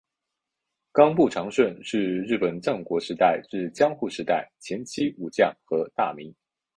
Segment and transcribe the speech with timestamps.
[0.91, 6.33] 冈部长盛是日本战国时代至江户时代前期武将和大名。